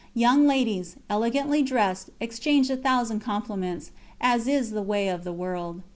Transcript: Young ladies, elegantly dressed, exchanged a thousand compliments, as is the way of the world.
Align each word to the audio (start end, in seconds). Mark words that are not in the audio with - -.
Young 0.15 0.47
ladies, 0.47 0.95
elegantly 1.11 1.61
dressed, 1.61 2.09
exchanged 2.19 2.71
a 2.71 2.75
thousand 2.75 3.19
compliments, 3.19 3.91
as 4.19 4.47
is 4.47 4.71
the 4.71 4.81
way 4.81 5.07
of 5.09 5.23
the 5.23 5.31
world. 5.31 5.83